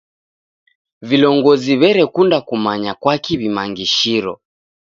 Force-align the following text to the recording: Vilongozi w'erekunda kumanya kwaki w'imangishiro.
Vilongozi 1.07 1.73
w'erekunda 1.79 2.37
kumanya 2.47 2.91
kwaki 3.01 3.31
w'imangishiro. 3.39 4.33